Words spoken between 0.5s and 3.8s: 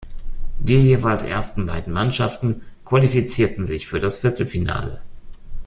Die jeweils ersten beiden Mannschaften qualifizierten